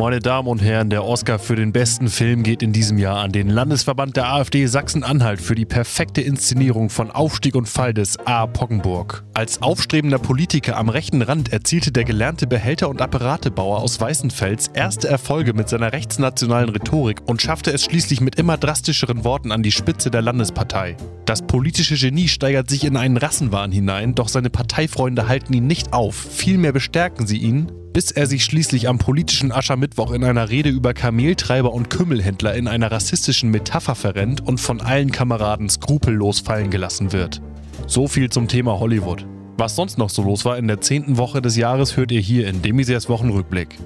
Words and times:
Meine 0.00 0.20
Damen 0.20 0.48
und 0.48 0.62
Herren, 0.62 0.88
der 0.88 1.04
Oscar 1.04 1.38
für 1.38 1.56
den 1.56 1.72
besten 1.72 2.08
Film 2.08 2.42
geht 2.42 2.62
in 2.62 2.72
diesem 2.72 2.96
Jahr 2.96 3.18
an 3.18 3.32
den 3.32 3.50
Landesverband 3.50 4.16
der 4.16 4.32
AfD 4.32 4.64
Sachsen-Anhalt 4.64 5.42
für 5.42 5.54
die 5.54 5.66
perfekte 5.66 6.22
Inszenierung 6.22 6.88
von 6.88 7.10
Aufstieg 7.10 7.54
und 7.54 7.68
Fall 7.68 7.92
des 7.92 8.18
A. 8.24 8.46
Poggenburg. 8.46 9.24
Als 9.34 9.60
aufstrebender 9.60 10.18
Politiker 10.18 10.78
am 10.78 10.88
rechten 10.88 11.20
Rand 11.20 11.52
erzielte 11.52 11.92
der 11.92 12.04
gelernte 12.04 12.46
Behälter- 12.46 12.88
und 12.88 13.02
Apparatebauer 13.02 13.82
aus 13.82 14.00
Weißenfels 14.00 14.68
erste 14.68 15.06
Erfolge 15.06 15.52
mit 15.52 15.68
seiner 15.68 15.92
rechtsnationalen 15.92 16.70
Rhetorik 16.70 17.20
und 17.26 17.42
schaffte 17.42 17.70
es 17.70 17.84
schließlich 17.84 18.22
mit 18.22 18.36
immer 18.36 18.56
drastischeren 18.56 19.22
Worten 19.22 19.52
an 19.52 19.62
die 19.62 19.70
Spitze 19.70 20.10
der 20.10 20.22
Landespartei. 20.22 20.96
Das 21.26 21.42
politische 21.42 21.96
Genie 21.96 22.28
steigert 22.28 22.70
sich 22.70 22.84
in 22.84 22.96
einen 22.96 23.18
Rassenwahn 23.18 23.70
hinein, 23.70 24.14
doch 24.14 24.28
seine 24.28 24.48
Parteifreunde 24.48 25.28
halten 25.28 25.52
ihn 25.52 25.66
nicht 25.66 25.92
auf, 25.92 26.14
vielmehr 26.14 26.72
bestärken 26.72 27.26
sie 27.26 27.36
ihn, 27.36 27.70
bis 27.92 28.10
er 28.10 28.26
sich 28.26 28.44
schließlich 28.44 28.88
am 28.88 28.98
politischen 28.98 29.52
Aschermittwoch 29.52 30.12
in 30.12 30.24
einer 30.24 30.48
Rede 30.50 30.68
über 30.68 30.94
Kameltreiber 30.94 31.72
und 31.72 31.90
Kümmelhändler 31.90 32.54
in 32.54 32.68
einer 32.68 32.90
rassistischen 32.90 33.50
Metapher 33.50 33.94
verrennt 33.94 34.46
und 34.46 34.60
von 34.60 34.80
allen 34.80 35.10
Kameraden 35.10 35.68
skrupellos 35.68 36.40
fallen 36.40 36.70
gelassen 36.70 37.12
wird. 37.12 37.40
So 37.86 38.08
viel 38.08 38.30
zum 38.30 38.48
Thema 38.48 38.78
Hollywood. 38.78 39.26
Was 39.56 39.76
sonst 39.76 39.98
noch 39.98 40.10
so 40.10 40.22
los 40.22 40.44
war 40.44 40.56
in 40.56 40.68
der 40.68 40.80
zehnten 40.80 41.18
Woche 41.18 41.42
des 41.42 41.56
Jahres, 41.56 41.96
hört 41.96 42.12
ihr 42.12 42.20
hier 42.20 42.48
in 42.48 42.62
Demisers 42.62 43.08
Wochenrückblick. 43.08 43.76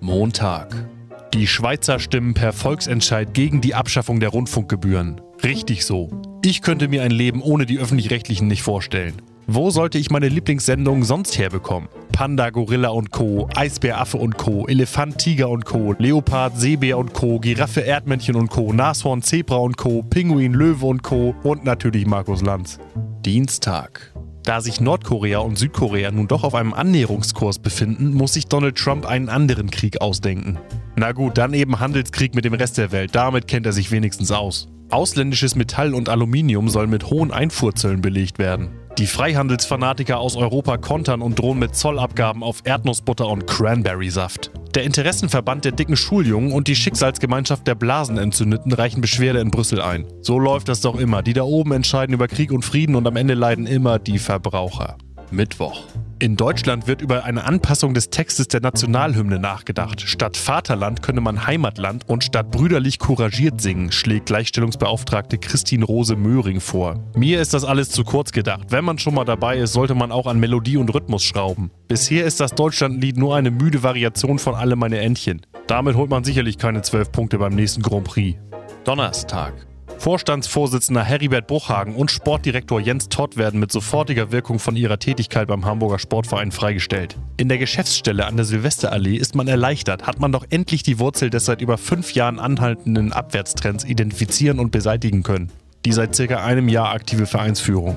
Montag. 0.00 0.88
Die 1.32 1.46
Schweizer 1.46 1.98
stimmen 1.98 2.34
per 2.34 2.52
Volksentscheid 2.52 3.32
gegen 3.32 3.60
die 3.60 3.74
Abschaffung 3.74 4.20
der 4.20 4.28
Rundfunkgebühren. 4.28 5.20
Richtig 5.42 5.86
so. 5.86 6.10
Ich 6.44 6.60
könnte 6.60 6.88
mir 6.88 7.02
ein 7.02 7.10
Leben 7.10 7.40
ohne 7.40 7.64
die 7.64 7.78
öffentlich-rechtlichen 7.78 8.48
nicht 8.48 8.62
vorstellen. 8.62 9.14
Wo 9.46 9.70
sollte 9.70 9.96
ich 9.96 10.10
meine 10.10 10.28
Lieblingssendungen 10.28 11.04
sonst 11.04 11.38
herbekommen? 11.38 11.88
Panda, 12.12 12.50
Gorilla 12.50 12.90
und 12.90 13.10
Co., 13.10 13.48
Eisbär, 13.56 14.00
Affe 14.00 14.18
und 14.18 14.36
Co., 14.36 14.66
Elefant, 14.68 15.18
Tiger 15.18 15.48
und 15.48 15.64
Co., 15.64 15.94
Leopard, 15.98 16.58
Seebär 16.58 16.98
und 16.98 17.14
Co., 17.14 17.40
Giraffe, 17.40 17.80
Erdmännchen 17.80 18.36
und 18.36 18.50
Co., 18.50 18.72
Nashorn, 18.72 19.22
Zebra 19.22 19.56
und 19.56 19.76
Co., 19.76 20.02
Pinguin, 20.02 20.52
Löwe 20.52 20.86
und 20.86 21.02
Co. 21.02 21.34
und 21.42 21.64
natürlich 21.64 22.06
Markus 22.06 22.42
Lanz. 22.42 22.78
Dienstag. 23.24 24.12
Da 24.44 24.60
sich 24.60 24.80
Nordkorea 24.80 25.38
und 25.38 25.56
Südkorea 25.56 26.10
nun 26.10 26.28
doch 26.28 26.44
auf 26.44 26.54
einem 26.54 26.74
Annäherungskurs 26.74 27.60
befinden, 27.60 28.12
muss 28.12 28.34
sich 28.34 28.46
Donald 28.46 28.76
Trump 28.76 29.06
einen 29.06 29.28
anderen 29.28 29.70
Krieg 29.70 30.00
ausdenken. 30.00 30.58
Na 30.96 31.12
gut, 31.12 31.38
dann 31.38 31.54
eben 31.54 31.80
Handelskrieg 31.80 32.34
mit 32.34 32.44
dem 32.44 32.54
Rest 32.54 32.76
der 32.76 32.92
Welt, 32.92 33.14
damit 33.14 33.46
kennt 33.46 33.66
er 33.66 33.72
sich 33.72 33.90
wenigstens 33.90 34.32
aus. 34.32 34.68
Ausländisches 34.90 35.54
Metall 35.54 35.94
und 35.94 36.08
Aluminium 36.08 36.68
soll 36.68 36.86
mit 36.86 37.08
hohen 37.08 37.30
Einfuhrzöllen 37.30 38.02
belegt 38.02 38.38
werden. 38.38 38.68
Die 38.98 39.06
Freihandelsfanatiker 39.06 40.18
aus 40.18 40.36
Europa 40.36 40.76
kontern 40.76 41.22
und 41.22 41.38
drohen 41.38 41.58
mit 41.58 41.74
Zollabgaben 41.74 42.42
auf 42.42 42.58
Erdnussbutter 42.64 43.26
und 43.26 43.46
Cranberry-Saft. 43.46 44.50
Der 44.74 44.84
Interessenverband 44.84 45.64
der 45.64 45.72
dicken 45.72 45.96
Schuljungen 45.96 46.52
und 46.52 46.68
die 46.68 46.76
Schicksalsgemeinschaft 46.76 47.66
der 47.66 47.74
Blasenentzündeten 47.74 48.72
reichen 48.72 49.00
Beschwerde 49.00 49.40
in 49.40 49.50
Brüssel 49.50 49.80
ein. 49.80 50.06
So 50.20 50.38
läuft 50.38 50.68
das 50.68 50.82
doch 50.82 50.98
immer. 50.98 51.22
Die 51.22 51.32
da 51.32 51.42
oben 51.42 51.72
entscheiden 51.72 52.14
über 52.14 52.28
Krieg 52.28 52.52
und 52.52 52.64
Frieden 52.64 52.94
und 52.94 53.06
am 53.06 53.16
Ende 53.16 53.34
leiden 53.34 53.66
immer 53.66 53.98
die 53.98 54.18
Verbraucher. 54.18 54.98
Mittwoch. 55.30 55.84
In 56.22 56.36
Deutschland 56.36 56.86
wird 56.86 57.02
über 57.02 57.24
eine 57.24 57.42
Anpassung 57.42 57.94
des 57.94 58.10
Textes 58.10 58.46
der 58.46 58.60
Nationalhymne 58.60 59.40
nachgedacht. 59.40 60.02
Statt 60.02 60.36
Vaterland 60.36 61.02
könne 61.02 61.20
man 61.20 61.48
Heimatland 61.48 62.08
und 62.08 62.22
statt 62.22 62.52
brüderlich 62.52 63.00
couragiert 63.00 63.60
singen, 63.60 63.90
schlägt 63.90 64.26
Gleichstellungsbeauftragte 64.26 65.38
Christine 65.38 65.84
Rose 65.84 66.14
Möhring 66.14 66.60
vor. 66.60 67.00
Mir 67.16 67.40
ist 67.40 67.54
das 67.54 67.64
alles 67.64 67.88
zu 67.90 68.04
kurz 68.04 68.30
gedacht. 68.30 68.66
Wenn 68.68 68.84
man 68.84 68.98
schon 68.98 69.14
mal 69.14 69.24
dabei 69.24 69.58
ist, 69.58 69.72
sollte 69.72 69.96
man 69.96 70.12
auch 70.12 70.28
an 70.28 70.38
Melodie 70.38 70.76
und 70.76 70.94
Rhythmus 70.94 71.24
schrauben. 71.24 71.72
Bisher 71.88 72.24
ist 72.24 72.38
das 72.38 72.54
Deutschlandlied 72.54 73.16
nur 73.16 73.34
eine 73.34 73.50
müde 73.50 73.82
Variation 73.82 74.38
von 74.38 74.54
Alle 74.54 74.76
meine 74.76 75.00
Entchen. 75.00 75.42
Damit 75.66 75.96
holt 75.96 76.10
man 76.10 76.22
sicherlich 76.22 76.56
keine 76.56 76.82
12 76.82 77.10
Punkte 77.10 77.38
beim 77.38 77.56
nächsten 77.56 77.82
Grand 77.82 78.04
Prix. 78.04 78.38
Donnerstag. 78.84 79.71
Vorstandsvorsitzender 80.02 81.04
Heribert 81.04 81.46
Bruchhagen 81.46 81.94
und 81.94 82.10
Sportdirektor 82.10 82.80
Jens 82.80 83.08
Todd 83.08 83.36
werden 83.36 83.60
mit 83.60 83.70
sofortiger 83.70 84.32
Wirkung 84.32 84.58
von 84.58 84.74
ihrer 84.74 84.98
Tätigkeit 84.98 85.46
beim 85.46 85.64
Hamburger 85.64 86.00
Sportverein 86.00 86.50
freigestellt. 86.50 87.16
In 87.36 87.48
der 87.48 87.58
Geschäftsstelle 87.58 88.26
an 88.26 88.34
der 88.34 88.44
Silvesterallee 88.44 89.14
ist 89.14 89.36
man 89.36 89.46
erleichtert, 89.46 90.04
hat 90.04 90.18
man 90.18 90.32
doch 90.32 90.44
endlich 90.50 90.82
die 90.82 90.98
Wurzel 90.98 91.30
des 91.30 91.44
seit 91.44 91.60
über 91.60 91.78
fünf 91.78 92.14
Jahren 92.14 92.40
anhaltenden 92.40 93.12
Abwärtstrends 93.12 93.84
identifizieren 93.84 94.58
und 94.58 94.72
beseitigen 94.72 95.22
können. 95.22 95.52
Die 95.84 95.92
seit 95.92 96.16
circa 96.16 96.44
einem 96.44 96.68
Jahr 96.68 96.90
aktive 96.90 97.26
Vereinsführung. 97.26 97.96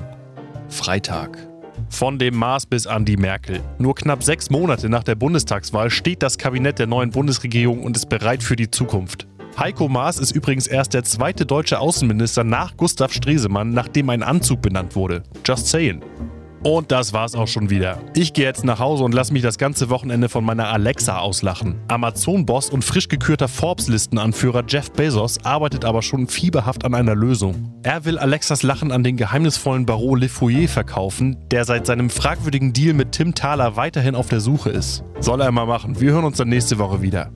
Freitag. 0.68 1.36
Von 1.88 2.20
dem 2.20 2.36
Mars 2.36 2.66
bis 2.66 2.86
an 2.86 3.04
die 3.04 3.16
Merkel. 3.16 3.62
Nur 3.78 3.96
knapp 3.96 4.22
sechs 4.22 4.48
Monate 4.48 4.88
nach 4.88 5.02
der 5.02 5.16
Bundestagswahl 5.16 5.90
steht 5.90 6.22
das 6.22 6.38
Kabinett 6.38 6.78
der 6.78 6.86
neuen 6.86 7.10
Bundesregierung 7.10 7.82
und 7.82 7.96
ist 7.96 8.08
bereit 8.08 8.44
für 8.44 8.54
die 8.54 8.70
Zukunft. 8.70 9.26
Heiko 9.58 9.88
Maas 9.88 10.18
ist 10.18 10.32
übrigens 10.32 10.66
erst 10.66 10.92
der 10.92 11.02
zweite 11.02 11.46
deutsche 11.46 11.80
Außenminister 11.80 12.44
nach 12.44 12.76
Gustav 12.76 13.12
Stresemann, 13.12 13.70
nachdem 13.70 14.10
ein 14.10 14.22
Anzug 14.22 14.60
benannt 14.60 14.94
wurde. 14.96 15.22
Just 15.46 15.68
saying. 15.68 16.02
Und 16.62 16.90
das 16.92 17.14
war's 17.14 17.34
auch 17.34 17.46
schon 17.46 17.70
wieder. 17.70 17.98
Ich 18.14 18.34
gehe 18.34 18.44
jetzt 18.44 18.64
nach 18.64 18.80
Hause 18.80 19.04
und 19.04 19.14
lasse 19.14 19.32
mich 19.32 19.42
das 19.42 19.56
ganze 19.56 19.88
Wochenende 19.88 20.28
von 20.28 20.44
meiner 20.44 20.68
Alexa 20.68 21.18
auslachen. 21.18 21.76
Amazon-Boss 21.88 22.68
und 22.68 22.84
frisch 22.84 23.08
gekürter 23.08 23.48
Forbes-Listenanführer 23.48 24.64
Jeff 24.68 24.90
Bezos 24.90 25.42
arbeitet 25.44 25.86
aber 25.86 26.02
schon 26.02 26.26
fieberhaft 26.26 26.84
an 26.84 26.94
einer 26.94 27.14
Lösung. 27.14 27.72
Er 27.82 28.04
will 28.04 28.18
Alexas 28.18 28.62
Lachen 28.62 28.92
an 28.92 29.04
den 29.04 29.16
geheimnisvollen 29.16 29.86
Baron 29.86 30.20
Le 30.20 30.28
Fouillet 30.28 30.68
verkaufen, 30.68 31.36
der 31.50 31.64
seit 31.64 31.86
seinem 31.86 32.10
fragwürdigen 32.10 32.74
Deal 32.74 32.92
mit 32.92 33.12
Tim 33.12 33.34
Thaler 33.34 33.76
weiterhin 33.76 34.16
auf 34.16 34.28
der 34.28 34.40
Suche 34.40 34.68
ist. 34.68 35.02
Soll 35.20 35.40
er 35.40 35.52
mal 35.52 35.66
machen. 35.66 35.98
Wir 35.98 36.12
hören 36.12 36.24
uns 36.24 36.36
dann 36.36 36.48
nächste 36.48 36.78
Woche 36.78 37.00
wieder. 37.00 37.30